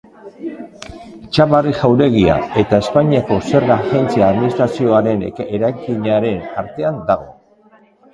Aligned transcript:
Txabarri 1.33 1.73
jauregia 1.81 2.37
eta 2.61 2.79
Espainiako 2.85 3.37
Zerga 3.51 3.77
Agentzia 3.85 4.25
Administrazioaren 4.37 5.21
eraikinaren 5.29 6.41
artean 6.63 6.99
dago. 7.11 7.29